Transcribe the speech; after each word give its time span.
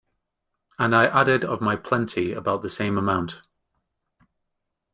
And 0.79 0.95
I 0.95 1.05
added 1.05 1.45
of 1.45 1.61
my 1.61 1.75
plenty 1.75 2.33
about 2.33 2.63
the 2.63 2.71
same 2.71 2.97
amount. 2.97 3.39